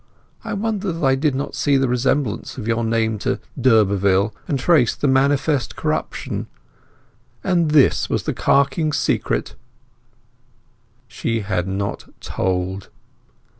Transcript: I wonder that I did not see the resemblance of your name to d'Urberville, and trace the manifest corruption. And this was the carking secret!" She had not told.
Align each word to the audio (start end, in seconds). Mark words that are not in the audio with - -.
I 0.43 0.53
wonder 0.55 0.91
that 0.91 1.05
I 1.05 1.13
did 1.13 1.35
not 1.35 1.53
see 1.53 1.77
the 1.77 1.87
resemblance 1.87 2.57
of 2.57 2.67
your 2.67 2.83
name 2.83 3.19
to 3.19 3.39
d'Urberville, 3.55 4.33
and 4.47 4.57
trace 4.57 4.95
the 4.95 5.07
manifest 5.07 5.75
corruption. 5.75 6.47
And 7.43 7.69
this 7.69 8.09
was 8.09 8.23
the 8.23 8.33
carking 8.33 8.93
secret!" 8.93 9.53
She 11.07 11.41
had 11.41 11.67
not 11.67 12.11
told. 12.19 12.89